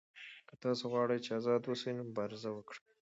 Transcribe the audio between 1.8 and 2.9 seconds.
نو مبارزه وکړئ.